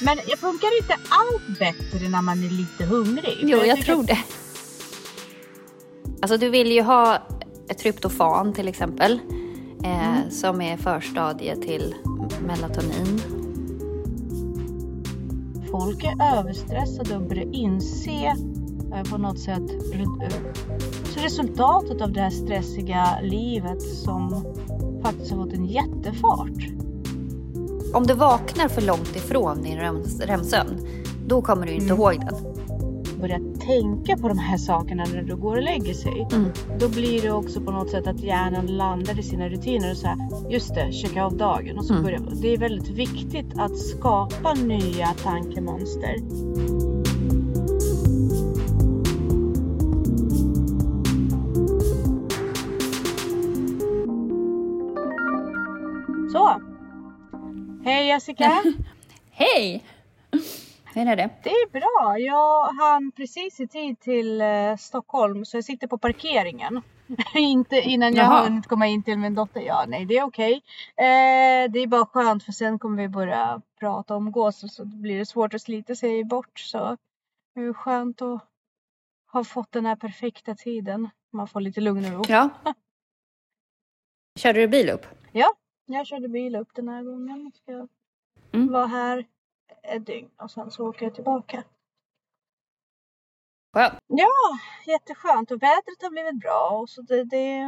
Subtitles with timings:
[0.00, 3.38] Men funkar inte allt bättre när man är lite hungrig?
[3.42, 4.06] Jo, jag, jag tror att...
[4.06, 4.18] det.
[6.22, 7.18] Alltså du vill ju ha
[7.68, 9.20] ett tryptofan till exempel.
[9.84, 10.30] Eh, mm.
[10.30, 11.94] Som är förstadie till
[12.46, 13.20] melatonin.
[15.70, 18.36] Folk är överstressade och börjar inse
[18.94, 19.70] eh, på något sätt
[21.14, 24.44] så resultatet av det här stressiga livet som
[25.02, 26.75] faktiskt har fått en jättefart.
[27.96, 29.78] Om du vaknar för långt ifrån din
[30.20, 30.86] REM-sömn,
[31.26, 31.98] då kommer du inte mm.
[31.98, 32.34] ihåg den
[33.20, 36.28] börja tänka på de här sakerna när du går och lägger sig.
[36.32, 36.50] Mm.
[36.78, 40.50] Då blir det också på något sätt att hjärnan landar i sina rutiner och säger
[40.50, 41.78] just det, checka av dagen.
[41.78, 42.04] Och så mm.
[42.04, 46.16] börjar, det är väldigt viktigt att skapa nya tankemönster.
[56.32, 56.75] Så.
[57.86, 58.62] Hej Jessica!
[59.30, 59.84] Hej!
[60.94, 61.30] Hur är det?
[61.42, 62.18] Det är bra.
[62.18, 66.82] Jag hann precis i tid till eh, Stockholm så jag sitter på parkeringen.
[67.34, 69.60] inte innan jag har hunnit komma in till min dotter.
[69.60, 70.52] Ja, nej, det är okej.
[70.96, 75.18] Eh, det är bara skönt för sen kommer vi börja prata om gås så blir
[75.18, 76.58] det svårt att slita sig bort.
[76.58, 76.96] Så
[77.54, 78.48] det är skönt att
[79.32, 81.10] ha fått den här perfekta tiden.
[81.32, 82.24] Man får lite lugn och ro.
[82.28, 82.48] Ja.
[84.38, 85.06] Körde du bil upp?
[85.32, 85.54] Ja,
[85.86, 87.52] jag körde bil upp den här gången.
[87.54, 87.88] Ska
[88.52, 88.72] mm.
[88.72, 89.26] vara här
[89.82, 91.64] ett dygn och sen så åker jag tillbaka.
[93.74, 93.94] Skönt.
[94.06, 97.58] Ja, jätteskönt och vädret har blivit bra och så det, det,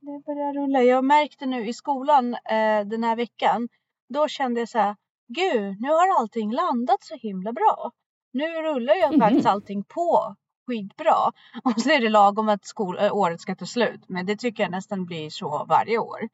[0.00, 0.82] det börjar rulla.
[0.82, 3.68] Jag märkte nu i skolan eh, den här veckan,
[4.08, 4.96] då kände jag så här,
[5.28, 7.92] gud, nu har allting landat så himla bra.
[8.32, 9.20] Nu rullar ju mm.
[9.20, 11.32] faktiskt allting på skitbra.
[11.64, 14.00] Och så är det lagom att skol, året ska ta slut.
[14.08, 16.28] Men det tycker jag nästan blir så varje år.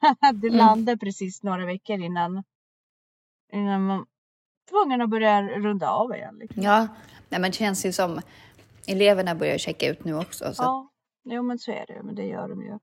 [0.34, 0.58] det mm.
[0.58, 2.44] landar precis några veckor innan,
[3.52, 4.06] innan man,
[4.70, 6.38] tvungen att börja runda av igen.
[6.38, 6.62] Liksom.
[6.62, 6.88] Ja,
[7.28, 8.20] Nej, men det känns ju som
[8.86, 10.54] eleverna börjar checka ut nu också.
[10.54, 10.62] Så.
[10.62, 10.90] Ja,
[11.24, 12.02] jo men så är det.
[12.02, 12.78] Men det gör de ju.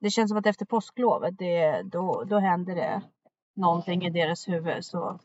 [0.00, 3.02] Det känns som att efter påsklovet, det, då, då händer det
[3.56, 4.84] någonting i deras huvud.
[4.84, 5.20] Så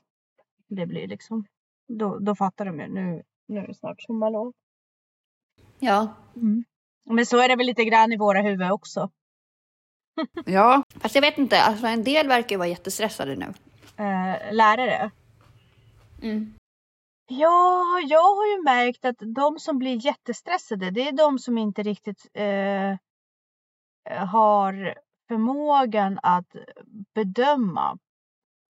[0.67, 1.45] det blir liksom,
[1.87, 4.53] då, då fattar de ju nu, nu är det snart sommarlov.
[5.79, 6.07] Ja.
[6.35, 6.63] Mm.
[7.03, 9.09] Men så är det väl lite grann i våra huvuden också.
[10.45, 11.61] Ja, fast jag vet inte.
[11.61, 13.53] Alltså en del verkar ju vara jättestressade nu.
[13.97, 15.11] Eh, lärare?
[16.21, 16.53] Mm.
[17.27, 21.83] Ja, jag har ju märkt att de som blir jättestressade, det är de som inte
[21.83, 22.95] riktigt eh,
[24.27, 24.95] har
[25.27, 26.55] förmågan att
[27.15, 27.97] bedöma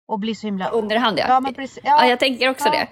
[0.08, 0.70] och bli så himla...
[0.70, 1.26] Underhand, ja.
[1.28, 2.04] Ja, men precis, ja.
[2.04, 2.72] ja jag tänker också ja.
[2.72, 2.88] det.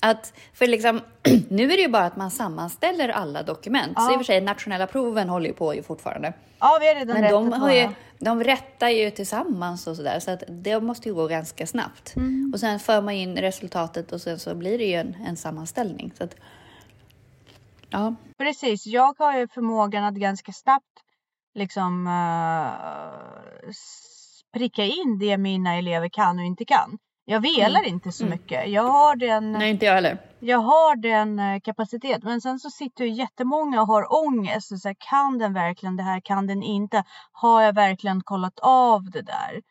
[0.00, 1.00] Att, för liksom,
[1.48, 3.92] nu är det ju bara att man sammanställer alla dokument.
[3.96, 4.02] Ja.
[4.02, 6.32] Så i och för sig, nationella proven håller ju på ju fortfarande.
[6.58, 7.88] Ja, vi har redan Men de, har ju,
[8.18, 12.16] de rättar ju tillsammans och sådär, så att det måste ju gå ganska snabbt.
[12.16, 12.50] Mm.
[12.54, 16.12] Och sen för man in resultatet och sen så blir det ju en, en sammanställning.
[16.18, 16.36] Så att,
[17.90, 18.14] ja.
[18.38, 20.84] Precis, jag har ju förmågan att ganska snabbt
[21.54, 23.72] liksom uh,
[24.52, 26.98] pricka in det mina elever kan och inte kan.
[27.30, 27.94] Jag velar mm.
[27.94, 28.38] inte så mm.
[28.38, 28.68] mycket.
[28.68, 29.52] Jag har den.
[29.52, 30.18] Nej, inte jag heller.
[30.40, 34.72] Jag har den eh, kapacitet, men sen så sitter ju jättemånga och har ångest.
[34.72, 36.20] Och så här, kan den verkligen det här?
[36.20, 37.04] Kan den inte?
[37.32, 39.62] Har jag verkligen kollat av det där?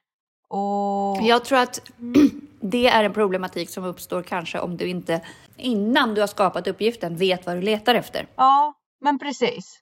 [0.50, 1.18] Och...
[1.22, 1.92] Jag tror att
[2.62, 5.22] det är en problematik som uppstår kanske om du inte
[5.56, 8.28] innan du har skapat uppgiften vet vad du letar efter.
[8.36, 9.80] Ja, men precis.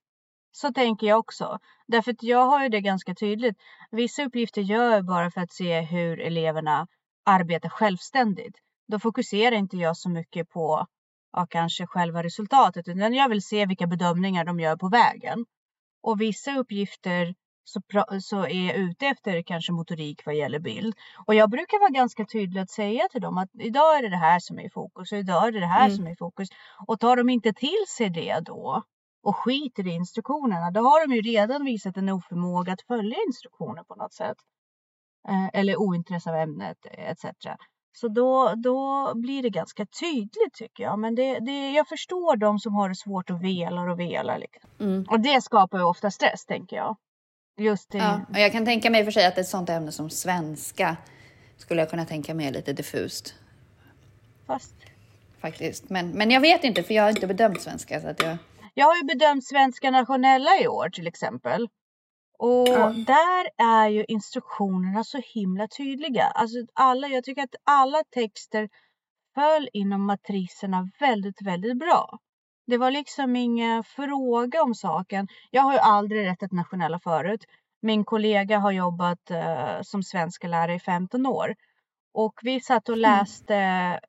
[0.52, 1.60] Så tänker jag också.
[1.88, 3.58] Därför att jag har ju det ganska tydligt.
[3.92, 6.88] Vissa uppgifter gör jag bara för att se hur eleverna
[7.26, 8.56] arbeta självständigt.
[8.88, 10.88] Då fokuserar inte jag så mycket på
[11.34, 15.46] ja, kanske själva resultatet utan jag vill se vilka bedömningar de gör på vägen.
[16.04, 17.82] Och vissa uppgifter så,
[18.22, 20.96] så är jag ute efter kanske motorik vad gäller bild.
[21.28, 24.18] Och jag brukar vara ganska tydlig att säga till dem att idag är det det
[24.18, 25.98] här som är i fokus och idag är det det här mm.
[25.98, 26.50] som är i fokus.
[26.88, 28.84] Och tar de inte till sig det då
[29.24, 33.84] och skiter i instruktionerna, då har de ju redan visat en oförmåga att följa instruktioner
[33.84, 34.38] på något sätt.
[35.28, 37.26] Eh, eller ointresse av ämnet etc.
[37.94, 41.00] Så då, då blir det ganska tydligt tycker jag.
[41.00, 44.40] Men det, det, jag förstår de som har det svårt och velar och velar.
[44.40, 44.70] Liksom.
[44.80, 45.06] Mm.
[45.10, 46.98] Och det skapar ju ofta stress tänker jag.
[47.58, 47.98] Just det.
[47.98, 50.98] Ja, och jag kan tänka mig för sig att ett sånt ämne som svenska
[51.58, 53.36] skulle jag kunna tänka mig lite diffust.
[54.48, 54.76] Fast?
[55.40, 55.90] Faktiskt.
[55.90, 58.02] Men, men jag vet inte för jag har inte bedömt svenska.
[58.02, 58.38] Så att jag...
[58.74, 61.68] jag har ju bedömt svenska nationella i år till exempel.
[62.40, 62.94] Och ja.
[63.08, 66.24] där är ju instruktionerna så himla tydliga.
[66.24, 68.70] Alltså alla, jag tycker att alla texter
[69.36, 72.20] föll inom matriserna väldigt, väldigt bra.
[72.68, 75.28] Det var liksom ingen fråga om saken.
[75.52, 77.46] Jag har ju aldrig rättat nationella förut.
[77.82, 81.56] Min kollega har jobbat uh, som svenska lärare i 15 år
[82.14, 83.02] och vi satt och mm.
[83.02, 84.00] läste mm.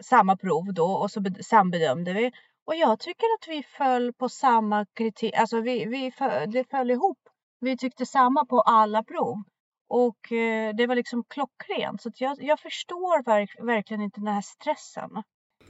[0.00, 2.32] samma prov då och så sambedömde vi.
[2.64, 6.90] Och jag tycker att vi föll på samma kriterier, alltså vi, vi föll, det föll
[6.90, 7.18] ihop.
[7.60, 9.42] Vi tyckte samma på alla prov.
[9.88, 12.02] Och eh, det var liksom klockrent.
[12.02, 15.10] Så jag, jag förstår verk, verkligen inte den här stressen.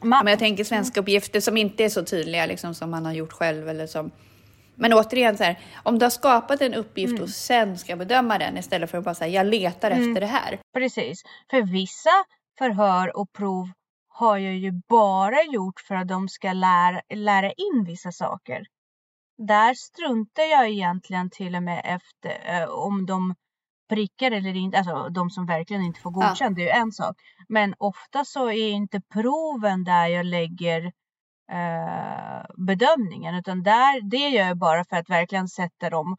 [0.02, 3.12] Man, men jag tänker svenska uppgifter som inte är så tydliga liksom, som man har
[3.12, 4.10] gjort själv eller som
[4.74, 7.22] men återigen, så här, om du har skapat en uppgift mm.
[7.22, 10.08] och sen ska bedöma den istället för att bara säga jag letar mm.
[10.08, 10.58] efter det här.
[10.74, 12.10] Precis, för vissa
[12.58, 13.68] förhör och prov
[14.08, 18.66] har jag ju bara gjort för att de ska lära, lära in vissa saker.
[19.48, 23.34] Där struntar jag egentligen till och med efter eh, om de
[23.88, 26.64] prickar eller inte, alltså de som verkligen inte får godkänt, ja.
[26.64, 27.16] det är ju en sak.
[27.48, 30.84] Men ofta så är inte proven där jag lägger
[31.52, 36.16] eh, bedömningen utan där, det gör jag bara för att verkligen sätta dem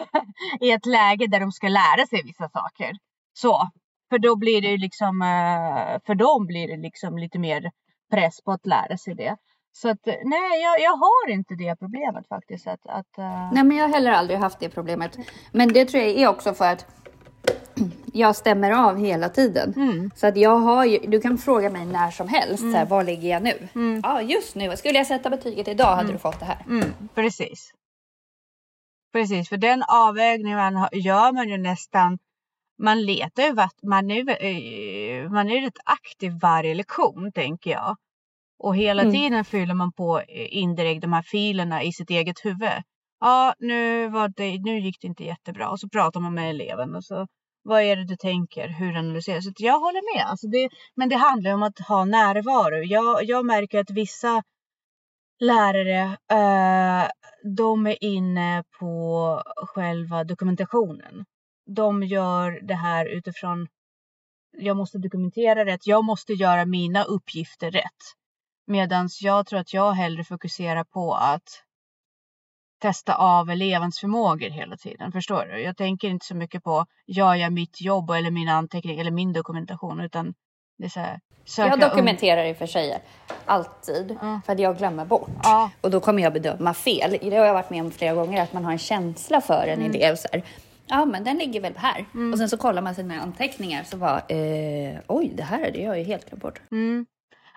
[0.60, 2.92] i ett läge där de ska lära sig vissa saker.
[3.32, 3.68] Så,
[4.10, 7.70] för då blir det liksom, eh, för dem blir det liksom lite mer
[8.10, 9.36] press på att lära sig det.
[9.76, 12.66] Så att nej, jag, jag har inte det problemet faktiskt.
[12.66, 13.52] Att, att, uh...
[13.52, 15.18] Nej, men jag har heller aldrig haft det problemet.
[15.52, 16.86] Men det tror jag är också för att
[18.12, 19.72] jag stämmer av hela tiden.
[19.76, 20.10] Mm.
[20.16, 22.72] Så att jag har ju, du kan fråga mig när som helst, mm.
[22.72, 23.68] så här, var ligger jag nu?
[23.74, 24.00] Mm.
[24.04, 24.76] Ja, just nu.
[24.76, 26.12] Skulle jag sätta betyget idag hade mm.
[26.12, 26.64] du fått det här.
[26.66, 27.72] Mm, precis.
[29.12, 32.18] Precis, för den avvägningen gör man ju nästan
[32.78, 37.96] man letar ju vart, man är, eh, man är rätt aktiv varje lektion tänker jag.
[38.58, 39.14] Och hela mm.
[39.14, 42.82] tiden fyller man på eh, indirekt de här filerna i sitt eget huvud.
[43.20, 46.94] Ja, nu, var det, nu gick det inte jättebra och så pratar man med eleven
[46.94, 47.26] och så
[47.64, 48.68] vad är det du tänker?
[48.68, 49.64] Hur analyserar du?
[49.64, 50.26] Jag håller med.
[50.26, 52.82] Alltså det, men det handlar om att ha närvaro.
[52.82, 54.42] Jag, jag märker att vissa
[55.40, 57.08] lärare, eh,
[57.56, 61.24] de är inne på själva dokumentationen.
[61.66, 63.68] De gör det här utifrån
[64.58, 65.86] jag måste dokumentera rätt.
[65.86, 68.02] Jag måste göra mina uppgifter rätt.
[68.66, 71.64] Medan jag tror att jag hellre fokuserar på att
[72.78, 75.12] testa av elevens förmågor hela tiden.
[75.12, 75.62] Förstår du?
[75.62, 79.32] Jag tänker inte så mycket på gör jag mitt jobb eller min anteckning eller min
[79.32, 80.34] dokumentation utan
[80.78, 81.20] det är så här,
[81.56, 83.02] jag dokumenterar i och för sig
[83.44, 84.42] alltid mm.
[84.42, 85.70] för att jag glömmer bort ja.
[85.80, 87.18] och då kommer jag bedöma fel.
[87.20, 89.80] Det har jag varit med om flera gånger att man har en känsla för en
[89.80, 89.90] mm.
[89.90, 90.16] elev.
[90.16, 90.42] Så här,
[90.86, 92.04] ja, men den ligger väl här.
[92.14, 92.32] Mm.
[92.32, 95.94] Och sen så kollar man sina anteckningar så bara, eh, oj, det här det har
[95.94, 96.60] jag ju helt glömt bort.
[96.70, 97.06] Mm.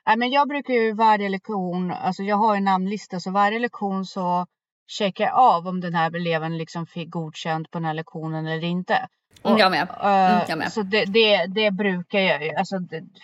[0.07, 4.06] Nej, men jag brukar ju varje lektion, alltså jag har en namnlista så varje lektion
[4.06, 4.45] så
[4.88, 9.07] checkar av om den här eleven liksom fick godkänt på den här lektionen eller inte.
[9.42, 9.88] Och, jag med.
[10.01, 10.71] Mm, jag med.
[10.71, 12.75] Så det, det, det, brukar jag alltså,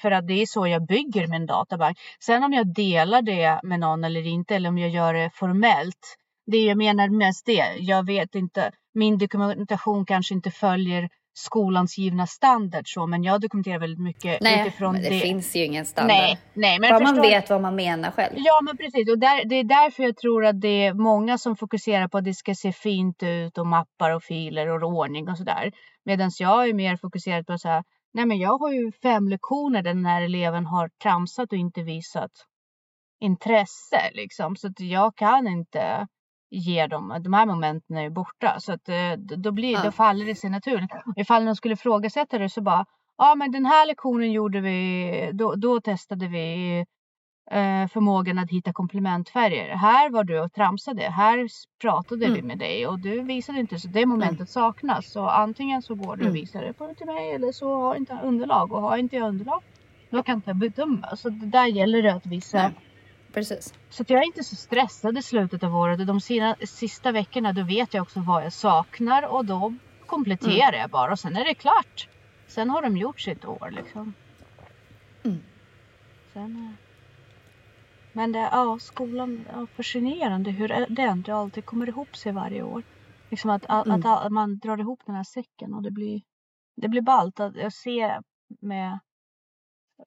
[0.01, 1.97] för att det är så jag bygger min databank.
[2.19, 6.17] Sen om jag delar det med någon eller inte eller om jag gör det formellt.
[6.45, 7.65] Det jag menar mest det.
[7.79, 8.71] Jag vet inte.
[8.93, 14.67] Min dokumentation kanske inte följer skolans givna standard så, men jag dokumenterar väldigt mycket nej,
[14.67, 15.01] utifrån det.
[15.01, 15.09] det.
[15.09, 16.17] det finns ju ingen standard.
[16.17, 16.79] Nej, nej.
[16.79, 18.33] Men Bara man vet vad man menar själv.
[18.37, 19.09] Ja, men precis.
[19.09, 22.25] Och där, det är därför jag tror att det är många som fokuserar på att
[22.25, 25.71] det ska se fint ut och mappar och filer och ordning och sådär.
[26.05, 27.83] Medan jag är mer fokuserad på så här,
[28.13, 31.81] nej men jag har ju fem lektioner där den här eleven har tramsat och inte
[31.81, 32.31] visat
[33.19, 34.55] intresse liksom.
[34.55, 36.07] Så att jag kan inte
[36.53, 39.83] ger dem, de här momenten är ju borta så att eh, då, blir, ja.
[39.83, 40.91] då faller det sig naturligt.
[41.15, 42.85] Ifall någon skulle ifrågasätta det så bara,
[43.17, 46.77] ja men den här lektionen gjorde vi, då, då testade vi
[47.51, 49.75] eh, förmågan att hitta komplementfärger.
[49.75, 51.47] Här var du och tramsade, här
[51.81, 52.35] pratade mm.
[52.35, 54.47] vi med dig och du visade inte så det momentet mm.
[54.47, 55.11] saknas.
[55.11, 56.33] Så antingen så går du och mm.
[56.33, 59.61] visar det på till mig eller så har inte underlag och har inte jag underlag
[60.09, 61.15] då kan inte jag bedöma.
[61.15, 62.71] Så det där gäller det att visa Nej
[63.33, 63.73] Precis.
[63.89, 66.07] Så jag är inte så stressad i slutet av året.
[66.07, 69.73] De sina, sista veckorna då vet jag också vad jag saknar och då
[70.05, 70.79] kompletterar mm.
[70.79, 72.09] jag bara och sen är det klart.
[72.47, 74.13] Sen har de gjort sitt år liksom.
[75.23, 75.37] Mm.
[76.33, 76.71] Sen, eh,
[78.13, 82.83] men det, ja, skolan är fascinerande hur det ändå alltid kommer ihop sig varje år.
[83.29, 84.05] Liksom att, att, mm.
[84.05, 86.21] att, man drar ihop den här säcken och det blir,
[86.75, 88.19] det blir ballt att se
[88.61, 88.99] med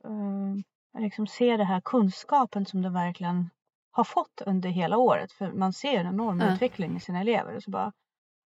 [0.05, 0.57] uh,
[0.99, 3.51] liksom se den här kunskapen som de verkligen
[3.91, 5.33] har fått under hela året.
[5.33, 6.55] För man ser en enorm mm.
[6.55, 7.57] utveckling i sina elever.
[7.57, 7.93] Och så bara,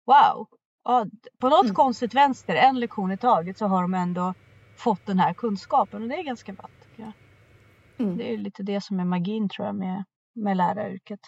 [0.06, 0.46] wow!
[0.84, 1.06] Ja,
[1.38, 1.74] på något mm.
[1.74, 4.34] konstigt vänster, en lektion i taget, så har de ändå
[4.76, 6.02] fått den här kunskapen.
[6.02, 7.12] Och det är ganska ballt tycker jag.
[8.06, 8.16] Mm.
[8.16, 11.20] Det är lite det som är magin tror jag med, med läraryrket.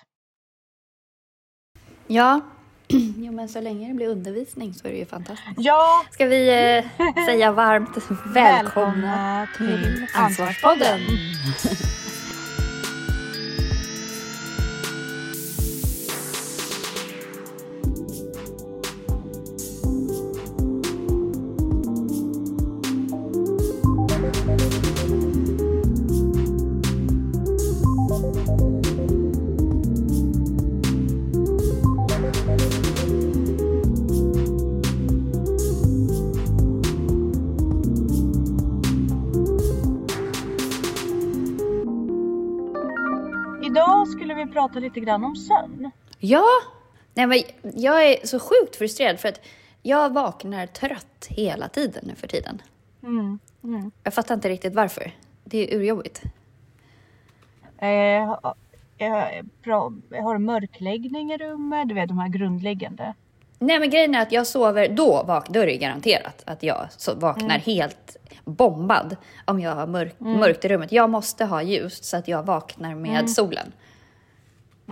[2.07, 2.41] Ja,
[3.17, 5.55] Jo, men så länge det blir undervisning så är det ju fantastiskt.
[5.57, 6.05] Ja!
[6.11, 6.85] Ska vi eh,
[7.27, 11.01] säga varmt välkomna, välkomna till Ansvarspodden.
[44.61, 45.91] Prata lite grann om sömn.
[46.19, 46.45] Ja,
[47.15, 47.43] Nej, men
[47.75, 49.41] jag är så sjukt frustrerad för att
[49.83, 52.63] jag vaknar trött hela tiden nu för tiden.
[53.03, 53.91] Mm, mm.
[54.03, 55.13] Jag fattar inte riktigt varför.
[55.45, 56.23] Det är urjobbigt.
[57.79, 58.31] Eh,
[58.99, 59.93] eh, bra.
[60.11, 61.89] Har du mörkläggning i rummet?
[61.89, 63.15] Du vet de här grundläggande.
[63.59, 66.87] Nej men grejen är att jag sover, då, vak då är det garanterat att jag
[66.91, 67.61] så vaknar mm.
[67.61, 70.39] helt bombad om jag har mörk, mm.
[70.39, 70.93] mörkt i rummet.
[70.93, 73.29] Jag måste ha ljus så att jag vaknar med mm.
[73.29, 73.73] solen.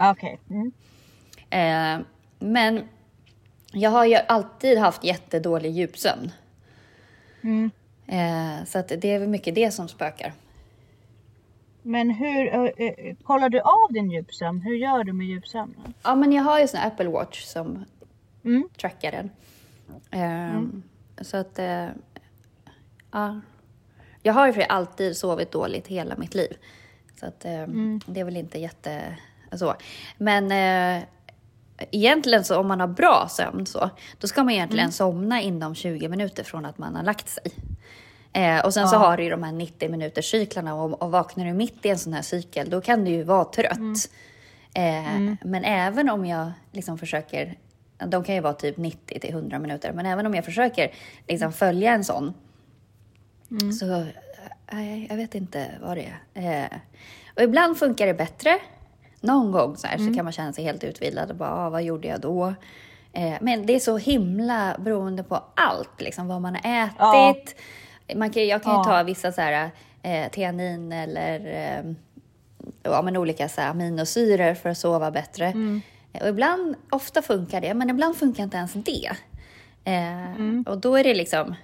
[0.00, 0.40] Okej.
[0.46, 0.56] Okay.
[0.56, 0.72] Mm.
[1.50, 2.06] Eh,
[2.38, 2.88] men
[3.72, 6.32] jag har ju alltid haft jättedålig djupsömn.
[7.42, 7.70] Mm.
[8.06, 10.32] Eh, så att det är väl mycket det som spökar.
[11.82, 14.60] Men hur, äh, kollar du av din djupsömn?
[14.60, 15.94] Hur gör du med djupsömnen?
[16.02, 17.84] Ja, men jag har ju sån Apple Watch som
[18.44, 18.68] mm.
[18.76, 19.30] trackar den.
[20.10, 20.82] Eh, mm.
[21.20, 21.88] Så att, eh,
[23.10, 23.40] ja.
[24.22, 26.56] Jag har ju för alltid sovit dåligt hela mitt liv.
[27.20, 28.00] Så att eh, mm.
[28.06, 29.16] det är väl inte jätte
[29.56, 29.74] så.
[30.18, 31.04] Men eh,
[31.90, 34.92] egentligen så om man har bra sömn så, då ska man egentligen mm.
[34.92, 37.52] somna inom 20 minuter från att man har lagt sig.
[38.32, 38.88] Eh, och sen ja.
[38.88, 41.88] så har du ju de här 90 minuters cyklarna och, och vaknar du mitt i
[41.88, 43.78] en sån här cykel då kan du ju vara trött.
[43.78, 43.94] Mm.
[44.74, 45.36] Eh, mm.
[45.44, 47.58] Men även om jag liksom försöker,
[48.06, 50.92] de kan ju vara typ 90 till 100 minuter, men även om jag försöker
[51.28, 52.34] liksom följa en sån
[53.50, 53.72] mm.
[53.72, 54.06] så,
[54.72, 56.64] nej, jag vet inte vad det är.
[56.64, 56.78] Eh,
[57.36, 58.58] och ibland funkar det bättre
[59.20, 60.08] någon gång så, här, mm.
[60.08, 62.54] så kan man känna sig helt utvilad och bara, ah, vad gjorde jag då?
[63.12, 67.56] Eh, men det är så himla beroende på allt, liksom vad man har ätit.
[68.06, 68.16] Ja.
[68.16, 68.84] Man kan, jag kan ju ja.
[68.84, 69.70] ta vissa så här,
[70.02, 71.92] eh, teanin eller eh,
[72.82, 75.46] ja, men olika så här, aminosyror för att sova bättre.
[75.46, 75.80] Mm.
[76.20, 79.10] Och ibland, ofta funkar det, men ibland funkar inte ens det.
[79.84, 80.64] Eh, mm.
[80.68, 81.54] Och då är det liksom,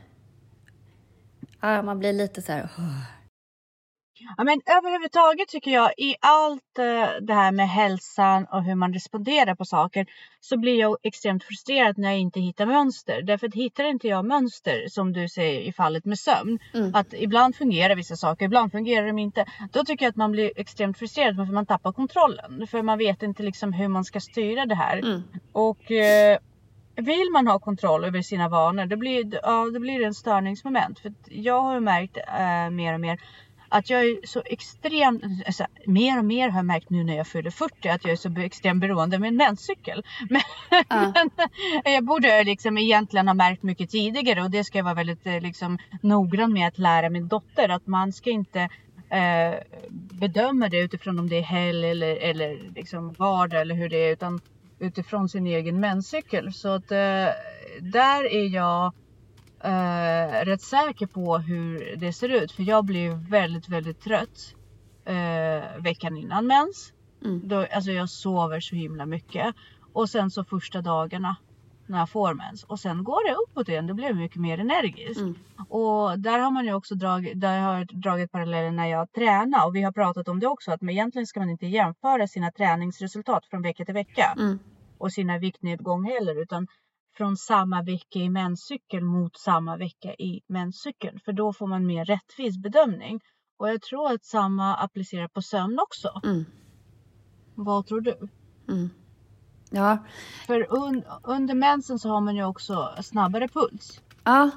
[1.60, 3.00] ja, man blir lite så här, oh
[4.36, 8.92] Ja, men överhuvudtaget tycker jag i allt eh, det här med hälsan och hur man
[8.92, 10.06] responderar på saker
[10.40, 13.22] så blir jag extremt frustrerad när jag inte hittar mönster.
[13.22, 16.58] Därför att hittar inte jag mönster som du säger i fallet med sömn.
[16.74, 16.94] Mm.
[16.94, 19.44] Att ibland fungerar vissa saker, ibland fungerar de inte.
[19.72, 22.66] Då tycker jag att man blir extremt frustrerad för man tappar kontrollen.
[22.66, 24.98] För man vet inte liksom hur man ska styra det här.
[24.98, 25.22] Mm.
[25.52, 26.38] Och eh,
[26.96, 30.98] vill man ha kontroll över sina vanor då blir, ja, då blir det en störningsmoment.
[30.98, 33.18] För jag har märkt äh, mer och mer
[33.74, 37.26] att jag är så extremt, alltså, mer och mer har jag märkt nu när jag
[37.26, 40.02] fyller 40 att jag är så extremt beroende av en menscykel.
[40.30, 40.42] Men,
[41.00, 41.12] uh.
[41.84, 45.26] men jag borde liksom egentligen ha märkt mycket tidigare och det ska jag vara väldigt
[45.26, 48.60] eh, liksom, noggrann med att lära min dotter att man ska inte
[49.08, 49.54] eh,
[49.90, 54.12] bedöma det utifrån om det är helg eller, eller liksom vardag eller hur det är
[54.12, 54.40] utan
[54.78, 56.52] utifrån sin egen menscykel.
[56.52, 57.28] Så att eh,
[57.80, 58.92] där är jag
[59.64, 62.52] eh, rätt säker på hur det ser ut.
[62.52, 64.54] För jag blir väldigt, väldigt trött
[65.04, 66.92] eh, veckan innan mens.
[67.24, 67.48] Mm.
[67.48, 69.54] Då, alltså jag sover så himla mycket.
[69.92, 71.36] Och sen så första dagarna
[71.86, 72.64] när jag får mens.
[72.64, 73.86] Och sen går det uppåt igen.
[73.86, 75.20] Då blir jag mycket mer energisk.
[75.20, 75.34] Mm.
[75.68, 79.66] Och där har man ju också dragit, där har jag dragit paralleller när jag tränar.
[79.66, 80.72] Och vi har pratat om det också.
[80.72, 84.34] Att egentligen ska man inte jämföra sina träningsresultat från vecka till vecka.
[84.38, 84.58] Mm.
[84.98, 86.42] Och sina viktnedgång heller.
[86.42, 86.66] Utan
[87.16, 91.20] från samma vecka i menscykeln mot samma vecka i menscykeln.
[91.24, 93.20] För då får man mer rättvis bedömning.
[93.56, 96.20] Och jag tror att samma applicerar på sömn också.
[96.24, 96.44] Mm.
[97.54, 98.28] Vad tror du?
[98.68, 98.90] Mm.
[99.70, 99.98] Ja.
[100.46, 104.00] För un under mensen så har man ju också snabbare puls.
[104.24, 104.50] Ja,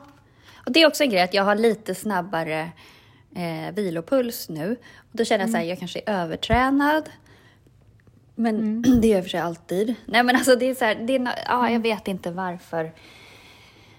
[0.66, 2.72] och det är också en grej att jag har lite snabbare
[3.36, 4.72] eh, vilopuls nu.
[4.98, 5.52] Och då känner jag mm.
[5.52, 5.70] så här, mm.
[5.70, 7.10] jag kanske är övertränad.
[8.38, 8.82] Men mm.
[9.02, 9.96] det gör jag för sig alltid.
[10.06, 11.82] Nej men alltså det är så här, det är, ja, jag mm.
[11.82, 12.92] vet inte varför.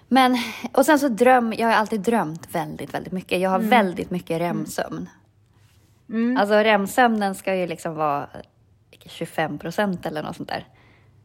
[0.07, 0.37] Men,
[0.73, 3.39] och sen så dröm, jag har alltid drömt väldigt, väldigt mycket.
[3.39, 3.69] Jag har mm.
[3.69, 4.41] väldigt mycket mm.
[4.41, 5.09] REM-sömn.
[6.09, 6.37] Mm.
[6.37, 8.29] Alltså REM-sömnen ska ju liksom vara
[9.05, 10.67] 25 procent eller något sånt där.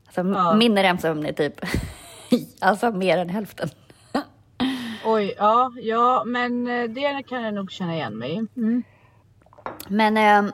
[0.06, 0.54] Alltså ja.
[0.54, 1.60] min REM-sömn är typ,
[2.60, 3.68] alltså mer än hälften.
[5.04, 8.82] Oj, ja, ja, men eh, det kan jag nog känna igen mig mm.
[9.88, 10.52] Men eh,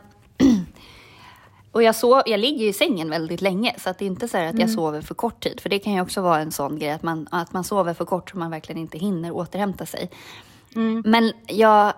[1.72, 4.36] Och jag, sov, jag ligger i sängen väldigt länge, så att det är inte så
[4.36, 4.60] att mm.
[4.60, 5.60] jag sover för kort tid.
[5.60, 8.04] För det kan ju också vara en sån grej, att man, att man sover för
[8.04, 10.10] kort så man verkligen inte hinner återhämta sig.
[10.76, 11.02] Mm.
[11.06, 11.92] Men jag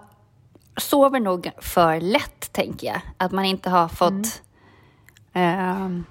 [0.76, 3.00] sover nog för lätt, tänker jag.
[3.16, 4.42] Att man inte har fått...
[5.32, 5.96] Mm.
[5.96, 6.02] Uh,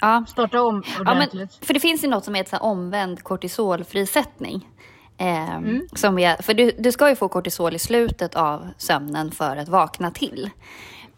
[0.00, 0.24] ja.
[0.28, 1.34] Starta om ordentligt.
[1.34, 4.68] Ja, men, för det finns ju något som heter omvänd kortisolfrisättning.
[5.18, 5.88] Eh, mm.
[5.92, 9.68] som är, för du, du ska ju få kortisol i slutet av sömnen för att
[9.68, 10.50] vakna till.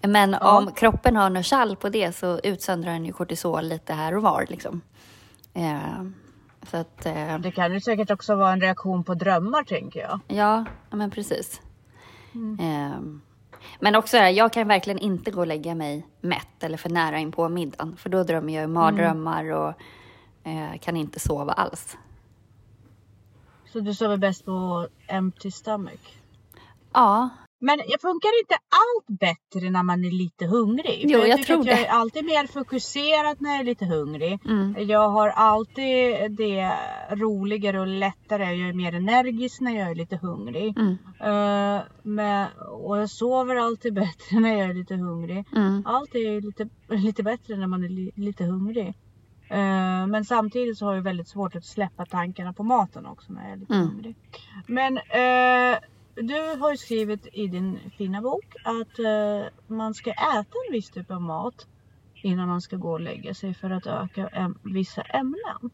[0.09, 0.59] Men ja.
[0.59, 4.23] om kroppen har något kall på det så utsöndrar den ju kortisol lite här och
[4.23, 4.47] var.
[4.49, 4.81] Liksom.
[5.55, 6.03] Eh,
[6.71, 10.21] så att, eh, det kan ju säkert också vara en reaktion på drömmar tänker jag.
[10.29, 11.61] Ja, men precis.
[12.35, 12.59] Mm.
[12.61, 12.99] Eh,
[13.81, 17.19] Men också här, jag kan verkligen inte gå och lägga mig mätt eller för nära
[17.19, 17.97] in på middagen.
[17.97, 19.73] För då drömmer jag mardrömmar och
[20.45, 21.97] eh, kan inte sova alls.
[23.73, 26.17] Så du sover bäst på empty stomach?
[26.93, 27.29] Ja.
[27.65, 31.05] Men funkar inte allt bättre när man är lite hungrig?
[31.09, 31.71] Jo, jag, jag tror att det.
[31.71, 34.39] Jag är alltid mer fokuserad när jag är lite hungrig.
[34.45, 34.89] Mm.
[34.89, 36.73] Jag har alltid det
[37.11, 38.45] roligare och lättare.
[38.45, 40.79] Jag är mer energisk när jag är lite hungrig.
[40.79, 40.91] Mm.
[40.93, 45.45] Uh, med, och jag sover alltid bättre när jag är lite hungrig.
[45.57, 45.83] Mm.
[45.87, 48.89] Allt är lite, lite bättre när man är li, lite hungrig.
[49.51, 53.43] Uh, men samtidigt så har jag väldigt svårt att släppa tankarna på maten också när
[53.43, 53.89] jag är lite Mm.
[53.89, 54.17] hungrig.
[54.67, 55.79] Men uh,
[56.15, 60.91] du har ju skrivit i din fina bok att uh, man ska äta en viss
[60.91, 61.67] typ av mat
[62.23, 65.71] innan man ska gå och lägga sig för att öka äm vissa ämnen.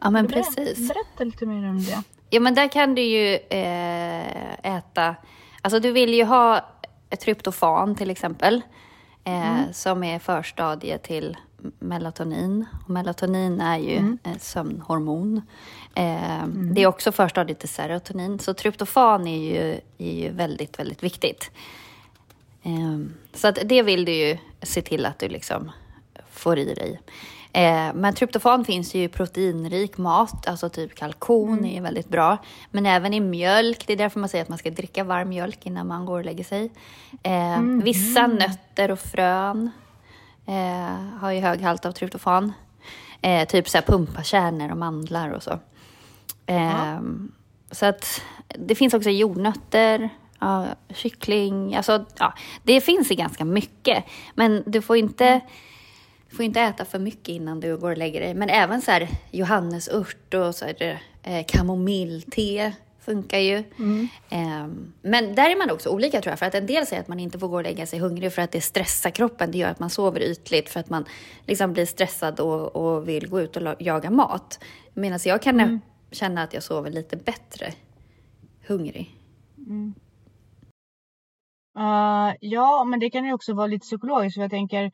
[0.00, 0.88] Ja, men Ber- precis.
[0.88, 2.02] Berätta lite mer om det.
[2.30, 5.16] Ja, men där kan du ju eh, äta...
[5.62, 6.64] Alltså, du vill ju ha
[7.10, 8.62] ett tryptofan till exempel,
[9.24, 11.36] eh, som är förstadie till
[11.78, 12.66] melatonin.
[12.84, 15.42] Och melatonin är ju ett sömnhormon.
[15.94, 18.38] Eh, Det är också förstadiet till serotonin.
[18.38, 21.50] Så tryptofan är ju, är ju väldigt, väldigt viktigt.
[22.62, 22.98] Eh,
[23.34, 25.70] så att det vill du ju se till att du liksom
[26.30, 27.00] får i dig.
[27.52, 32.38] Eh, men tryptofan finns ju i proteinrik mat, alltså typ kalkon är ju väldigt bra.
[32.70, 35.66] Men även i mjölk, det är därför man säger att man ska dricka varm mjölk
[35.66, 36.70] innan man går och lägger sig.
[37.22, 39.70] Eh, Vissa nötter och frön
[40.48, 42.52] eh, har ju hög halt av tryptofan.
[43.22, 45.58] Eh, typ så här pumpakärnor och mandlar och så.
[46.46, 47.00] Eh,
[47.70, 48.22] Så att
[48.58, 50.08] det finns också jordnötter,
[50.40, 54.04] ja, kyckling, alltså ja, det finns i ganska mycket.
[54.34, 55.40] Men du får inte,
[56.30, 58.34] du får inte äta för mycket innan du går och lägger dig.
[58.34, 62.72] Men även så här johannesört och så här, eh, kamomillte
[63.08, 63.56] funkar ju.
[64.28, 64.66] Eh,
[65.02, 66.38] men där är man också olika tror jag.
[66.38, 68.42] För att en del säger att man inte får gå och lägga sig hungrig för
[68.42, 69.50] att det stressar kroppen.
[69.50, 71.04] Det gör att man sover ytligt för att man
[71.46, 74.64] liksom blir stressad och, och vill gå ut och jaga mat.
[74.94, 77.72] Medan jag kan känna att jag sover lite bättre
[78.66, 79.14] hungrig.
[81.78, 84.34] Uh, ja, men det kan ju också vara lite psykologiskt.
[84.34, 84.92] För jag tänker,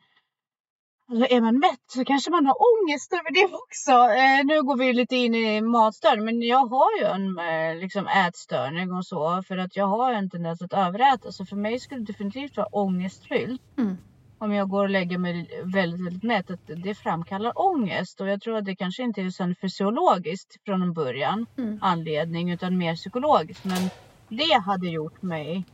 [1.11, 3.91] alltså är man mätt så kanske man har ångest över det också.
[3.91, 8.07] Eh, nu går vi lite in i matstörning, men jag har ju en eh, liksom
[8.07, 9.43] ätstörning och så.
[9.47, 11.31] För att jag har en tendens att överäta.
[11.31, 13.61] Så för mig skulle det definitivt vara ångestfyllt.
[13.77, 13.97] Mm.
[14.37, 16.51] Om jag går och lägger mig väldigt, väldigt mätt.
[16.51, 18.21] Att det framkallar ångest.
[18.21, 21.45] Och jag tror att det kanske inte är så fysiologiskt från en början.
[21.57, 21.79] Mm.
[21.81, 23.65] Anledning, utan mer psykologiskt.
[23.65, 23.89] Men
[24.29, 25.65] det hade gjort mig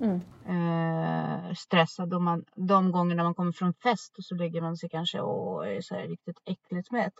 [0.00, 0.20] Mm.
[0.48, 2.14] Eh, stressad.
[2.14, 5.66] Om man, de gångerna man kommer från fest och så lägger man sig kanske och
[5.66, 7.14] är så här riktigt äckligt mätt.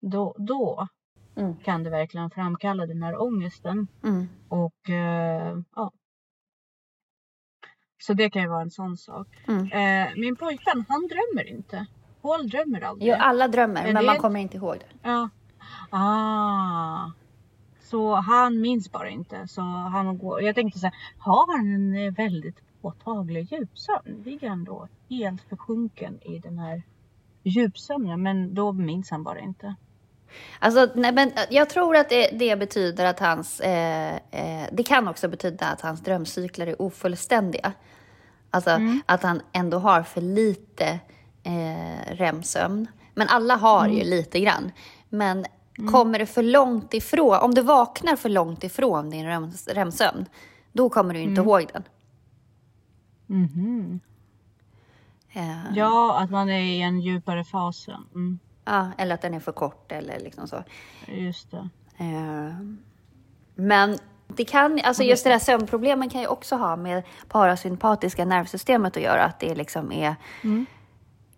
[0.00, 0.88] Då, då
[1.36, 1.56] Mm.
[1.56, 3.88] kan det verkligen framkalla den här ångesten.
[4.04, 4.28] Mm.
[4.48, 5.92] Och eh, ja.
[8.02, 9.28] Så det kan ju vara en sån sak.
[9.48, 9.62] Mm.
[9.72, 11.86] Eh, min pojkvän, han drömmer inte.
[12.22, 13.08] Paul drömmer aldrig.
[13.10, 15.08] Jo, alla drömmer, Men men man kommer inte ihåg det.
[15.10, 15.28] Ja.
[15.90, 17.10] Ah.
[17.92, 19.48] Så han minns bara inte.
[19.48, 24.22] Så han går, jag tänkte så här, har han en eh, väldigt påtaglig djupsömn?
[24.24, 26.82] Ligger han då helt försjunken i den här
[27.42, 28.22] djupsömnen?
[28.22, 29.74] Men då minns han bara inte.
[30.58, 33.60] Alltså, nej, men jag tror att det, det betyder att hans...
[33.60, 37.72] Eh, eh, det kan också betyda att hans drömcykler är ofullständiga.
[38.50, 41.00] Alltså att han ändå har för lite
[41.42, 42.86] eh, REM-sömn.
[43.14, 44.72] Men alla har ju lite grann.
[45.08, 45.46] Men
[45.90, 50.26] kommer det för långt ifrån, om du vaknar för långt ifrån din REM- REM-sömn,
[50.72, 51.82] då kommer du inte ihåg den.
[53.26, 54.00] Mhm.
[55.32, 57.86] Eh, Ja, att man är i en djupare fas.
[58.14, 60.64] Mm, ja, eller att den är för kort eller liksom så.
[61.06, 61.68] just det.
[61.98, 62.54] Eh,
[63.54, 68.96] Men det kan, alltså just det där sömnproblemen kan ju också ha med parasympatiska nervsystemet
[68.96, 69.24] att göra.
[69.24, 70.14] Att det liksom är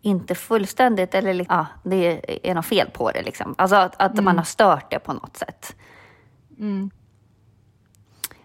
[0.04, 3.22] inte fullständigt eller ja, det är något fel på det.
[3.22, 3.54] Liksom.
[3.58, 5.76] Alltså att, att man har stört det på något sätt.
[6.58, 6.90] Mm.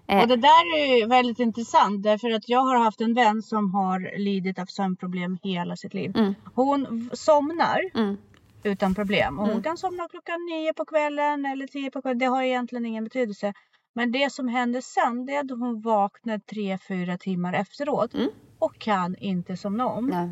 [0.08, 0.22] Eh.
[0.22, 3.74] Och det där är ju väldigt intressant därför att jag har haft en vän som
[3.74, 6.18] har lidit av sömnproblem hela sitt liv.
[6.18, 6.36] Mm.
[6.56, 8.18] Hon somnar Mm.
[8.64, 9.40] utan problem.
[9.40, 9.64] Och hon Mm.
[9.64, 12.20] kan somna klockan nio på kvällen eller tio på kvällen.
[12.20, 13.54] Det har egentligen ingen betydelse.
[13.94, 18.14] Men det som händer sen det är att hon vaknar tre, fyra timmar efteråt.
[18.14, 18.30] Mm.
[18.60, 20.06] Och kan inte somna om.
[20.06, 20.30] Nej.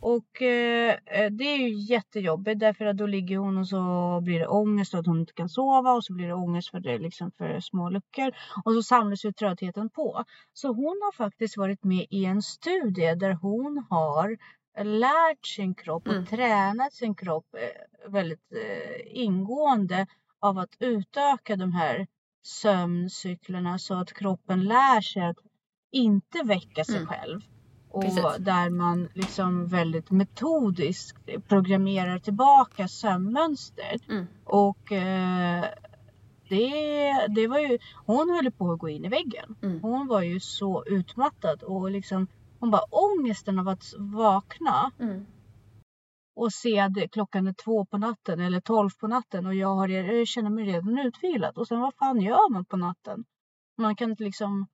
[0.00, 4.38] Och eh, eh, det är ju jättejobbigt därför att då ligger hon och så blir
[4.38, 7.30] det ångest att hon inte kan sova och så blir det ångest för det liksom
[7.38, 8.32] för små luckor.
[8.64, 10.24] Och så samlas ju tröttheten på.
[10.52, 14.36] Så hon har faktiskt varit med i en studie där hon har
[14.84, 16.26] lärt sin kropp och Mm.
[16.26, 20.06] tränat sin kropp eh, väldigt eh, ingående
[20.40, 22.06] av att utöka de här
[22.42, 25.36] sömncyklerna så att kroppen lär sig att
[25.92, 27.06] inte väcka sig Mm.
[27.06, 27.40] själv.
[27.98, 31.16] Och där man liksom väldigt metodiskt
[31.48, 33.96] programmerar tillbaka sömnmönster.
[34.08, 34.26] Mm.
[34.44, 35.64] Och eh,
[36.48, 39.56] det, det var ju, hon höll på att gå in i väggen.
[39.62, 39.80] Mm.
[39.82, 42.26] Hon var ju så utmattad och liksom
[42.60, 45.26] hon bara ångesten av att vakna mm.
[46.36, 49.88] och se att klockan är två på natten eller tolv på natten och jag, har,
[49.88, 51.58] jag känner mig redan utvilad.
[51.58, 53.24] Och sen vad fan gör man på natten?
[53.78, 54.66] Man kan inte liksom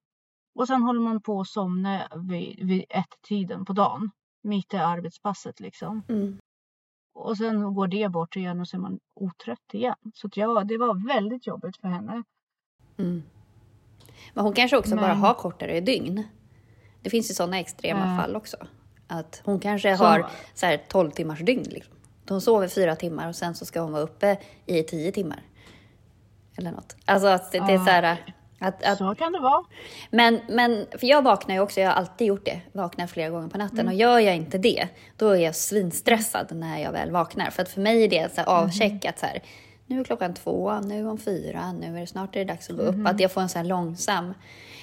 [0.54, 4.10] och sen håller man på att somna vid, vid ett-tiden på dagen.
[4.42, 6.02] Mitt i arbetspasset liksom.
[6.08, 6.38] Mm.
[7.14, 9.94] Och sen går det bort igen och så är man otrött igen.
[10.14, 12.22] Så att ja, det var väldigt jobbigt för henne.
[12.98, 13.22] Mm.
[14.34, 15.04] Men hon kanske också Men...
[15.04, 16.24] bara har kortare dygn.
[17.02, 18.16] Det finns ju sådana extrema äh.
[18.20, 18.56] fall också.
[19.06, 20.04] Att hon kanske så...
[20.04, 21.62] har så här 12 timmars dygn.
[21.62, 21.94] Liksom.
[22.28, 25.42] Hon sover fyra timmar och sen så ska hon vara uppe i tio timmar.
[26.56, 26.96] Eller något.
[27.04, 28.34] Alltså att det, det är så här...
[28.64, 29.64] Att, att, så kan det vara.
[30.10, 33.48] Men, men för jag vaknar ju också, jag har alltid gjort det, vaknar flera gånger
[33.48, 33.80] på natten.
[33.80, 33.94] Mm.
[33.94, 37.50] Och gör jag inte det, då är jag svinstressad när jag väl vaknar.
[37.50, 39.42] För att för mig är det så här avcheckat så här,
[39.86, 42.70] nu är klockan två, nu är hon fyra, nu är det snart är det dags
[42.70, 42.94] att gå upp.
[42.94, 43.06] Mm.
[43.06, 44.34] Att jag får en så här långsam...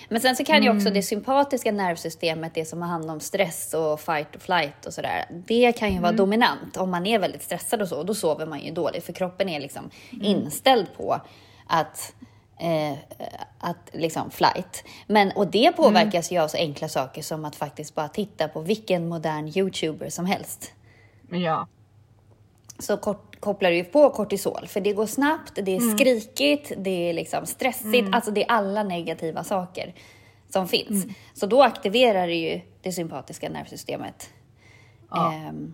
[0.10, 0.64] Men sen så kan mm.
[0.66, 4.86] ju också det sympatiska nervsystemet, det som har hand om stress och fight och flight
[4.86, 6.18] och sådär, det kan ju vara mm.
[6.18, 7.98] dominant om man är väldigt stressad och så.
[7.98, 10.26] Och då sover man ju dåligt, för kroppen är liksom mm.
[10.26, 11.22] inställd på
[11.68, 12.14] att
[12.62, 12.98] eh,
[13.60, 14.84] att liksom flight.
[15.08, 16.40] Men, och det påverkas mm.
[16.40, 20.26] ju av så enkla saker som att faktiskt bara titta på vilken modern youtuber som
[20.26, 20.74] helst.
[21.30, 21.68] Ja.
[22.80, 25.98] Så kort, kopplar du ju på kortisol, för det går snabbt, det är mm.
[25.98, 28.14] skrikigt, det är liksom stressigt, mm.
[28.14, 29.94] alltså det är alla negativa saker
[30.50, 31.04] som finns.
[31.04, 31.16] Mm.
[31.34, 34.30] Så då aktiverar det ju det sympatiska nervsystemet.
[35.10, 35.34] Ja.
[35.50, 35.74] Um,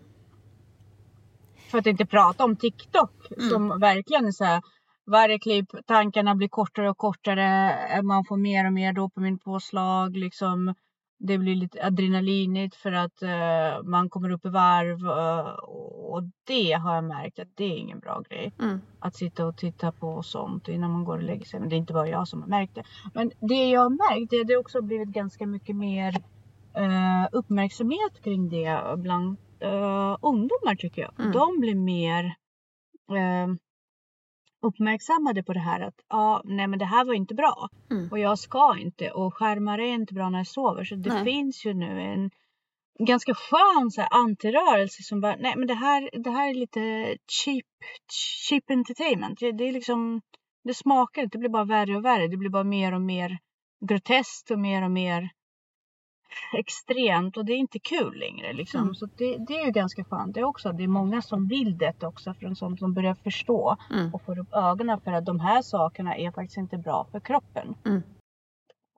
[1.69, 3.50] för att inte prata om TikTok mm.
[3.50, 4.62] som verkligen är så här
[5.08, 7.74] varje klipp, tankarna blir kortare och kortare.
[7.88, 10.17] Eh, man får mer och mer dopaminpåslag.
[10.17, 10.74] Liksom,
[11.20, 15.00] det blir lite adrenalinigt för att uh, man kommer upp i varv.
[15.06, 15.54] Uh,
[16.13, 18.54] och det har jag märkt att det är ingen bra grej.
[18.60, 18.82] Mm.
[19.00, 21.60] Att sitta och titta på sånt innan man går och lägger sig.
[21.60, 22.84] Men det är inte bara jag som har märkt det.
[23.13, 26.15] Men det jag har märkt är att det också blivit ganska mycket mer
[26.78, 29.38] uh, uppmärksamhet kring det bland
[30.22, 31.20] ungdomar tycker jag.
[31.20, 31.32] Mm.
[31.32, 32.36] De blir mer
[34.62, 38.12] uppmärksammade på det här att ja, nej men det här var inte bra mm.
[38.12, 41.24] och jag ska inte och skärmar är inte bra när jag sover så det nej.
[41.24, 42.30] finns ju nu en
[43.00, 47.15] ganska skön så här, antirörelse som bara nej men det här, det här är lite
[47.43, 47.65] cheap,
[48.50, 49.39] cheap entertainment.
[49.39, 50.22] Det, det är liksom
[50.63, 52.28] det smakar inte, det blir bara värre och värre.
[52.28, 53.38] Det blir bara mer och mer
[53.89, 55.30] groteskt och mer och mer
[56.54, 58.54] extremt och det är inte kul längre.
[58.54, 58.82] Liksom.
[58.82, 58.96] Mm.
[58.96, 60.34] Så det, det, är ju ganska skönt.
[60.34, 63.78] Det också det är många som vill detta också för en sån som börjar förstå
[63.92, 64.13] mm.
[64.13, 67.76] och får upp ögonen för att de här sakerna är faktiskt inte bra för kroppen.
[67.86, 68.02] Mm.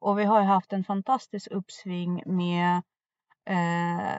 [0.02, 2.82] Och vi har ju haft en fantastisk uppsving med
[3.50, 4.18] eh,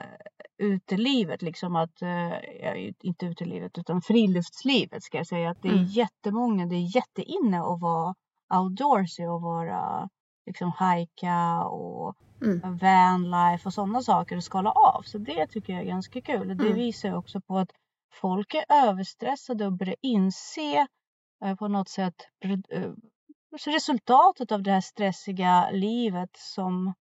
[0.57, 5.49] utelivet, liksom att, eh, inte utelivet utan friluftslivet ska jag säga.
[5.49, 5.85] Att det är mm.
[5.85, 8.15] jättemånga, det är jätteinne att vara
[8.53, 10.09] outdoorsy och vara
[10.45, 12.77] liksom hajka och mm.
[12.77, 15.01] vanlife och sådana saker och skala av.
[15.01, 16.47] Så det tycker jag är ganska kul.
[16.47, 16.75] Det mm.
[16.75, 17.69] visar också på att
[18.13, 20.87] folk är överstressade och börjar inse
[21.43, 22.91] eh, på något sätt eh,
[23.65, 26.93] resultatet av det här stressiga livet som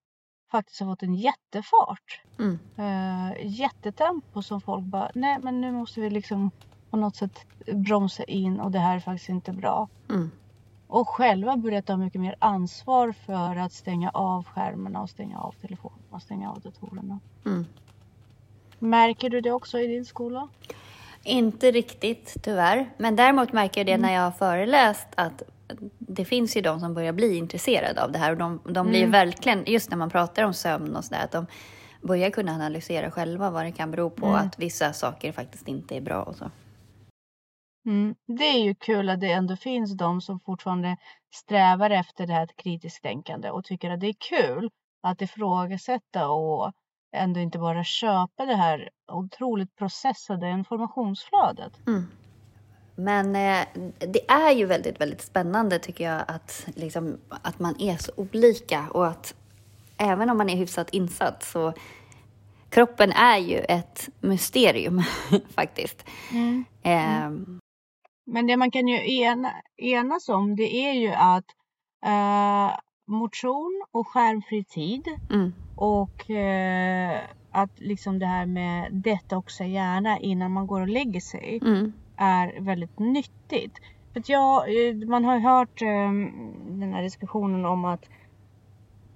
[0.51, 2.23] faktiskt har fått en jättefart.
[2.39, 2.59] Mm.
[2.79, 6.51] Uh, jättetempo som folk bara, nej men nu måste vi liksom
[6.91, 9.89] på något sätt bromsa in och det här är faktiskt inte bra.
[10.09, 10.31] Mm
[10.91, 15.55] och själva börjat ta mycket mer ansvar för att stänga av skärmarna och stänga av
[15.61, 17.21] telefonen och stänga av datorerna.
[17.47, 17.67] Mm.
[18.79, 20.49] Märker du det också i din skola?
[21.23, 24.07] Inte riktigt tyvärr, men däremot märker jag det mm.
[24.07, 25.43] när jag har föreläst att
[25.99, 29.01] det finns ju de som börjar bli intresserade av det här och de, de blir
[29.01, 29.11] mm.
[29.11, 31.47] verkligen, just när man pratar om sömn och sådär, att de
[32.03, 34.47] börjar kunna analysera själva vad det kan bero på mm.
[34.47, 36.51] att vissa saker faktiskt inte är bra och så.
[37.87, 38.15] Mm.
[38.27, 40.97] Det är ju kul att det ändå finns de som fortfarande
[41.35, 44.71] strävar efter det här kritiskt tänkande och tycker att det är kul
[45.03, 46.73] att ifrågasätta och
[47.13, 51.87] ändå inte bara köpa det här otroligt processade informationsflödet.
[51.87, 52.07] Mm.
[52.97, 53.67] Men eh,
[53.99, 58.89] det är ju väldigt, väldigt spännande tycker jag att, liksom, att man är så olika
[58.91, 59.35] och att
[59.97, 61.73] även om man är hyfsat insatt så
[62.69, 65.03] kroppen är ju ett mysterium
[65.55, 66.05] faktiskt.
[66.33, 66.65] Mm.
[66.83, 67.61] Mm.
[68.31, 71.45] Eh, men det man kan ju ena, enas om det är ju att
[72.05, 75.53] eh, motion och skärmfri tid mm.
[75.77, 81.59] och eh, att liksom det här med detoxa hjärna innan man går och lägger sig
[81.63, 81.93] mm.
[82.17, 83.79] är väldigt nyttigt.
[84.13, 84.65] För jag,
[85.09, 86.13] man har ju hört eh,
[86.69, 88.09] den här diskussionen om att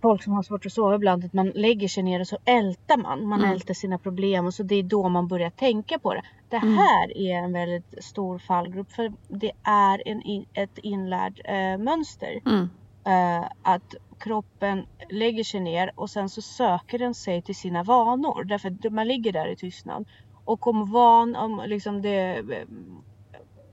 [0.03, 2.97] folk som har svårt att sova ibland att man lägger sig ner och så ältar
[2.97, 3.27] man.
[3.27, 3.53] Man mm.
[3.53, 6.23] ältar sina problem och så det är då man börjar tänka på det.
[6.55, 6.79] Det mm.
[6.79, 12.41] här är en väldigt stor fallgrupp för det är en ett inlärd eh, mönster.
[12.47, 12.71] Mm.
[13.05, 18.45] Eh, att kroppen lägger sig ner och sen så söker den sig till sina vanor.
[18.45, 20.05] Därför att man ligger där i tystnad.
[20.45, 22.67] Och om van, om liksom det eh,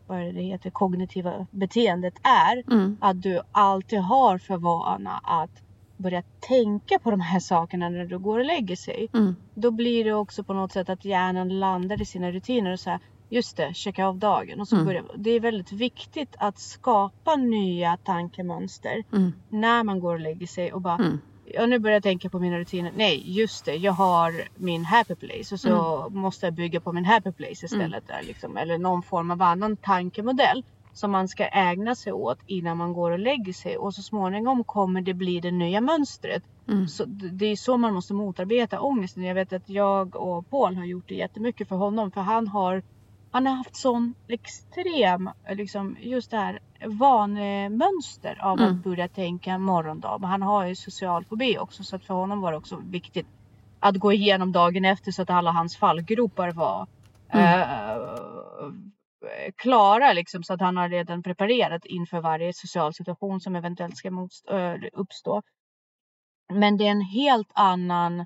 [0.08, 2.63] vad det heter, kognitiva beteendet är.
[2.72, 2.98] Mm.
[3.02, 5.62] Att du alltid har för vana att
[6.02, 9.08] börja tänka på de här sakerna när du går och lägger sig.
[9.14, 9.36] Mm.
[9.54, 13.00] Då blir det också på något sätt att hjärnan landar i sina rutiner och säger
[13.30, 14.62] just det, checka av dagen.
[14.62, 14.86] Och så mm.
[14.86, 19.34] börjar, det är väldigt viktigt att skapa nya tankemönster mm.
[19.50, 21.20] när man går och lägger sig och bara mm.
[21.54, 22.92] Ja, nu börjar jag tänka på mina rutiner.
[22.96, 23.76] Nej, just det.
[23.76, 26.22] Jag har min happy place och så mm.
[26.22, 28.08] måste jag bygga på min happy place istället.
[28.08, 28.58] Där, liksom.
[28.58, 33.12] Eller någon form av annan tankemodell som man ska ägna sig åt innan man går
[33.12, 36.43] och lägger sig och så småningom kommer det bli det nya mönstret.
[36.67, 36.88] Mm.
[36.88, 39.23] Så det är så man måste motarbeta ångesten.
[39.23, 42.84] Jag vet att jag och Paul har gjort det jättemycket för honom för han har
[43.32, 48.71] han har haft sån extrem, liksom just det här vanemönster av mm.
[48.71, 50.17] att börja tänka morgondag.
[50.21, 53.27] Men han har ju social fobi också så att för honom var det också viktigt
[53.80, 56.88] att gå igenom dagen efter så att alla hans fallgropar var
[57.30, 57.60] mm.
[57.60, 58.73] uh,
[59.56, 64.10] klara liksom så att han har redan preparerat inför varje social situation som eventuellt ska
[64.10, 65.42] uh, uppstå.
[66.54, 68.26] Men det är en helt annan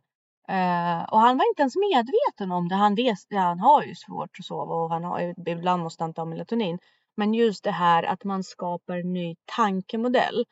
[0.50, 2.76] Uh, och han var inte ens medveten om det.
[2.76, 6.26] Han, vet, han har ju svårt att sova och han har, ibland måste han ta
[6.26, 6.80] melatonin.
[7.18, 10.46] Men just det här att man skapar en ny tankemodell.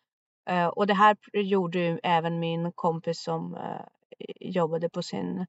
[0.50, 3.82] Uh, och det här gjorde ju även min kompis som uh,
[4.40, 5.46] jobbade på sin,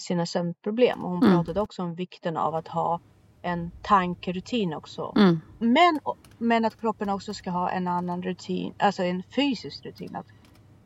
[0.00, 1.04] sina sömnproblem.
[1.04, 1.34] Och hon mm.
[1.34, 3.00] pratade också om vikten av att ha
[3.42, 5.12] en tankerutin också.
[5.16, 5.40] Mm.
[5.58, 6.00] Men,
[6.38, 10.16] men att kroppen också ska ha en annan rutin, alltså en fysisk rutin.
[10.16, 10.26] Att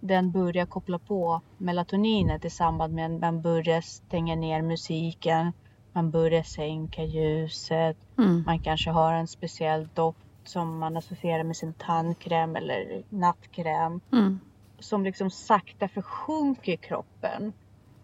[0.01, 5.53] den börjar koppla på melatoninet i samband med att man börjar stänga ner musiken.
[5.93, 7.97] Man börjar sänka ljuset.
[8.19, 8.43] Mm.
[8.47, 14.01] Man kanske har en speciell doft som man associerar med sin tandkräm eller nattkräm.
[14.12, 14.41] Mm.
[14.79, 17.53] Som liksom sakta försjunker kroppen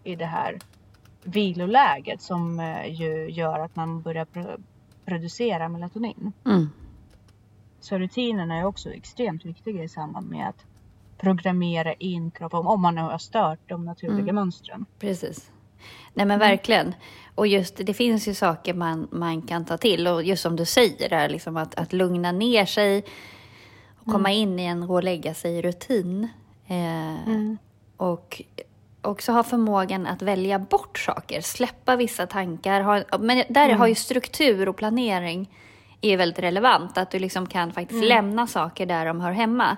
[0.03, 0.59] i det här
[1.23, 4.27] viloläget som eh, ju gör att man börjar
[5.05, 6.31] producera melatonin.
[6.45, 6.69] Mm.
[7.79, 10.65] Så rutinerna är också extremt viktiga i samband med att
[11.17, 14.35] programmera in kroppen om man nu har stört de naturliga mm.
[14.35, 14.85] mönstren.
[14.99, 15.51] Precis.
[16.13, 16.49] Nej men mm.
[16.49, 16.95] verkligen.
[17.35, 20.65] Och just det finns ju saker man, man kan ta till och just som du
[20.65, 23.03] säger där, liksom att, att lugna ner sig
[23.99, 24.41] och komma mm.
[24.41, 26.27] in i en gå och lägga sig rutin.
[26.67, 27.57] Eh, mm.
[27.97, 28.41] Och
[29.01, 32.81] också ha förmågan att välja bort saker, släppa vissa tankar.
[32.81, 33.79] Ha, men där mm.
[33.79, 35.49] har ju struktur och planering
[36.01, 38.09] är väldigt relevant, att du liksom kan faktiskt mm.
[38.09, 39.77] lämna saker där de hör hemma.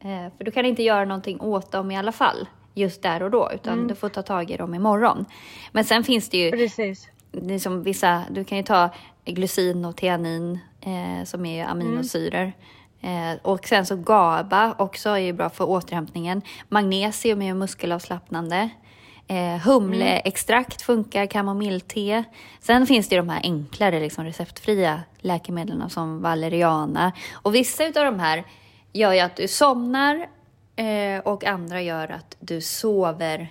[0.00, 3.30] Eh, för du kan inte göra någonting åt dem i alla fall, just där och
[3.30, 3.88] då, utan mm.
[3.88, 5.24] du får ta tag i dem imorgon.
[5.72, 7.08] Men sen finns det ju Precis.
[7.32, 8.90] Liksom vissa, du kan ju ta
[9.24, 12.40] glycin och teanin eh, som är aminosyror.
[12.40, 12.52] Mm.
[13.00, 16.42] Eh, och sen så GABA också är ju bra för återhämtningen.
[16.68, 18.70] Magnesium är ju muskelavslappnande.
[19.26, 22.24] Eh, humleextrakt funkar, kamomillte.
[22.60, 27.12] Sen finns det ju de här enklare liksom, receptfria läkemedlen som valeriana.
[27.32, 28.44] Och vissa av de här
[28.92, 30.28] gör ju att du somnar
[30.76, 33.48] eh, och andra gör att du sover.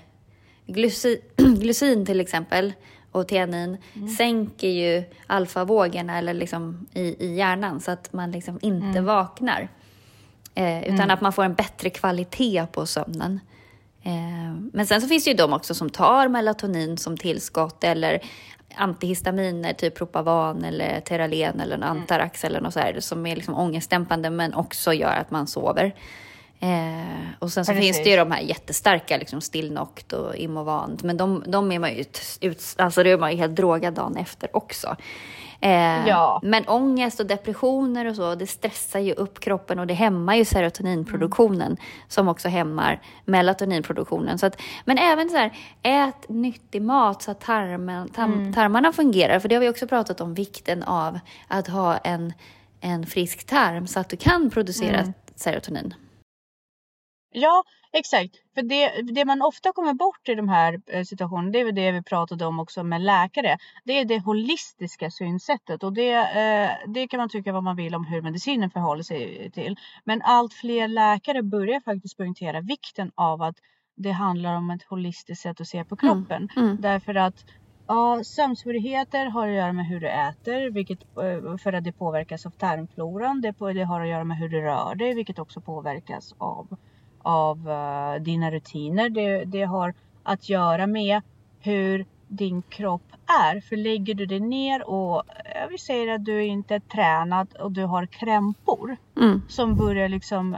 [0.65, 2.73] Glycin, glycin till exempel
[3.11, 4.09] och teanin mm.
[4.09, 9.05] sänker ju alfavågorna eller liksom i, i hjärnan så att man liksom inte mm.
[9.05, 9.69] vaknar.
[10.55, 11.11] Eh, utan mm.
[11.11, 13.39] att man får en bättre kvalitet på sömnen.
[14.03, 18.21] Eh, men sen så finns det ju de också som tar melatonin som tillskott eller
[18.75, 21.83] antihistaminer, typ Propavan eller Teralen eller.
[21.83, 25.95] Antarax eller något så här, som är liksom ångestdämpande men också gör att man sover.
[26.59, 27.85] Eh, och sen så Precis.
[27.85, 31.93] finns det ju de här jättestarka, liksom Stillnoct och Imovant, men de, de är man
[31.93, 32.05] ju
[32.41, 34.95] ut, alltså det är man ju helt drogad dagen efter också.
[35.61, 36.39] Eh, ja.
[36.43, 40.45] Men ångest och depressioner och så, det stressar ju upp kroppen och det hämmar ju
[40.45, 41.77] serotoninproduktionen mm.
[42.07, 44.39] som också hämmar melatoninproduktionen.
[44.39, 45.51] Så att, men även så här,
[45.83, 48.53] ät nyttig mat så att tarmen, tarm, mm.
[48.53, 49.39] tarmarna fungerar.
[49.39, 52.33] För det har vi också pratat om, vikten av att ha en,
[52.81, 55.13] en frisk tarm så att du kan producera mm.
[55.35, 55.93] serotonin.
[57.31, 58.35] Ja, exakt.
[58.55, 61.91] För det, det man ofta kommer bort i de här eh, situationerna, det är det
[61.91, 63.57] vi pratade om också med läkare.
[63.83, 67.95] Det är det holistiska synsättet och det, eh, det kan man tycka vad man vill
[67.95, 69.75] om hur medicinen förhåller sig till.
[70.03, 73.55] Men allt fler läkare börjar faktiskt poängtera vikten av att
[73.95, 76.49] det handlar om ett holistiskt sätt att se på mm, kroppen.
[76.55, 76.69] Mm.
[76.69, 76.81] Mm.
[76.81, 77.45] Därför att
[77.91, 82.45] Ja, sömnsvårigheter har att göra med hur du äter, vilket, eh, för att det påverkas
[82.45, 83.41] av tarmfloran.
[83.41, 86.67] Det, det har att göra med hur du rör dig, vilket också påverkas av
[87.21, 89.09] av uh, dina rutiner.
[89.09, 91.21] Det, det har att göra med
[91.59, 93.61] hur din kropp är.
[93.61, 95.23] För lägger du dig ner och
[95.69, 99.41] vi säger att du inte är tränad och du har krämpor mm.
[99.47, 100.57] som börjar liksom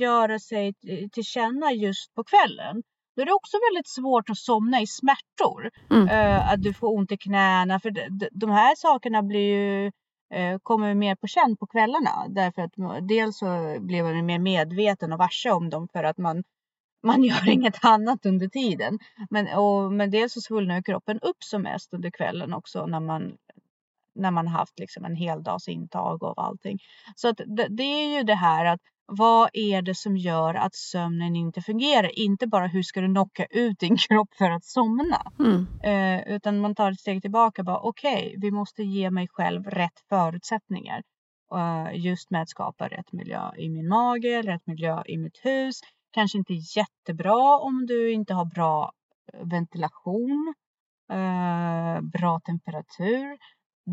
[0.00, 0.74] göra sig
[1.12, 2.82] till känna just på kvällen.
[3.16, 5.70] Då är det också väldigt svårt att somna i smärtor.
[5.90, 6.08] Mm.
[6.08, 7.80] Uh, att du får ont i knäna.
[7.80, 9.92] För de, de här sakerna blir ju,
[10.34, 12.28] Eh, kommer mer på känn på kvällarna.
[12.28, 16.18] Därför att mm, dels så blir man mer medveten och varse om dem för att
[16.18, 16.44] man
[17.02, 18.98] man gör inget annat under tiden.
[19.30, 23.36] Men, och, men dels så svullnar kroppen upp som mest under kvällen också när man
[24.14, 26.78] när man haft liksom en hel dags intag av allting.
[27.16, 30.74] Så att det, det, är ju det här att vad är det som gör att
[30.74, 32.18] sömnen inte fungerar?
[32.18, 35.32] Inte bara hur ska du knocka ut din kropp för att somna?
[35.38, 35.66] Mm.
[35.82, 37.62] Eh, utan man tar ett steg tillbaka.
[37.62, 41.02] Bara okej, okay, vi måste ge mig själv rätt förutsättningar.
[41.54, 45.80] Uh, just med att skapa rätt miljö i min mage, rätt miljö i mitt hus,
[46.12, 48.92] Kanske inte jättebra om du inte har bra
[49.32, 50.54] eh, ventilation,
[51.12, 53.38] eh, bra temperatur.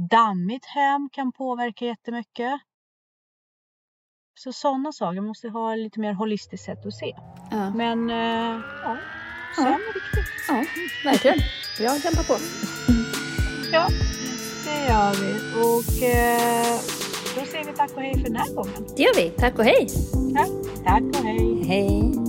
[0.09, 2.61] Dammigt hem kan påverka jättemycket.
[4.37, 7.15] Så sådana saker måste ha lite mer holistiskt sätt att se.
[7.51, 7.69] Ja.
[7.69, 8.97] Men eh, ja,
[9.55, 10.33] sömn är viktigt.
[10.47, 10.63] Ja,
[11.03, 11.37] verkligen.
[11.79, 12.37] Jag kämpar på.
[13.71, 13.87] Ja,
[14.65, 15.31] det gör vi.
[15.63, 16.79] Och eh,
[17.35, 18.87] då säger vi tack och hej för den här gången.
[18.95, 19.29] Det gör vi.
[19.29, 19.87] Tack och hej.
[20.35, 20.45] Ja,
[20.85, 21.63] tack och hej.
[21.67, 22.26] Hej.